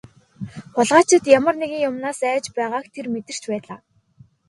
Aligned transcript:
Хулгайлагчид 0.75 1.23
ямар 1.37 1.55
нэгэн 1.57 1.85
юмнаас 1.89 2.19
айж 2.31 2.45
байгааг 2.57 2.85
тэр 2.95 3.07
мэдэрч 3.13 3.43
байлаа. 3.51 3.79